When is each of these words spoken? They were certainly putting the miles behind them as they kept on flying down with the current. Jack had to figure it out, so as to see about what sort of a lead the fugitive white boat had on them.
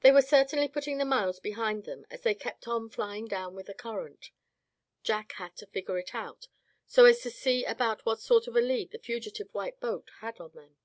They 0.00 0.12
were 0.12 0.22
certainly 0.22 0.66
putting 0.66 0.96
the 0.96 1.04
miles 1.04 1.38
behind 1.38 1.84
them 1.84 2.06
as 2.10 2.22
they 2.22 2.34
kept 2.34 2.66
on 2.66 2.88
flying 2.88 3.26
down 3.28 3.54
with 3.54 3.66
the 3.66 3.74
current. 3.74 4.30
Jack 5.02 5.32
had 5.32 5.56
to 5.56 5.66
figure 5.66 5.98
it 5.98 6.14
out, 6.14 6.48
so 6.86 7.04
as 7.04 7.20
to 7.20 7.30
see 7.30 7.62
about 7.66 8.06
what 8.06 8.22
sort 8.22 8.46
of 8.46 8.56
a 8.56 8.62
lead 8.62 8.92
the 8.92 8.98
fugitive 8.98 9.50
white 9.52 9.78
boat 9.78 10.10
had 10.20 10.40
on 10.40 10.52
them. 10.52 10.78